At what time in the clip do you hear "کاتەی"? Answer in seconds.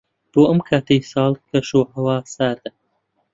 0.67-0.99